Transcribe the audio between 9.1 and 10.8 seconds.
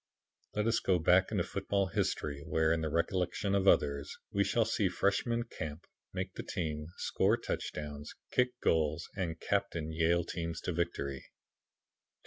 and captain Yale teams to